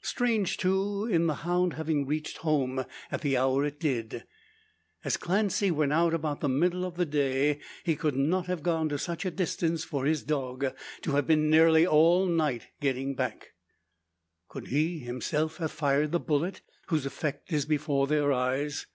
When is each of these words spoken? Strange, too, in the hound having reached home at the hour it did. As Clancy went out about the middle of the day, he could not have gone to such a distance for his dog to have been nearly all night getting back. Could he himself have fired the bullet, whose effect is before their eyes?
Strange, 0.00 0.56
too, 0.56 1.04
in 1.04 1.26
the 1.26 1.34
hound 1.44 1.74
having 1.74 2.06
reached 2.06 2.38
home 2.38 2.86
at 3.12 3.20
the 3.20 3.36
hour 3.36 3.62
it 3.62 3.78
did. 3.78 4.24
As 5.04 5.18
Clancy 5.18 5.70
went 5.70 5.92
out 5.92 6.14
about 6.14 6.40
the 6.40 6.48
middle 6.48 6.86
of 6.86 6.94
the 6.96 7.04
day, 7.04 7.60
he 7.84 7.94
could 7.94 8.16
not 8.16 8.46
have 8.46 8.62
gone 8.62 8.88
to 8.88 8.96
such 8.96 9.26
a 9.26 9.30
distance 9.30 9.84
for 9.84 10.06
his 10.06 10.22
dog 10.22 10.64
to 11.02 11.12
have 11.12 11.26
been 11.26 11.50
nearly 11.50 11.86
all 11.86 12.24
night 12.24 12.68
getting 12.80 13.14
back. 13.14 13.48
Could 14.48 14.68
he 14.68 15.00
himself 15.00 15.58
have 15.58 15.72
fired 15.72 16.10
the 16.10 16.20
bullet, 16.20 16.62
whose 16.88 17.04
effect 17.04 17.52
is 17.52 17.66
before 17.66 18.06
their 18.06 18.32
eyes? 18.32 18.86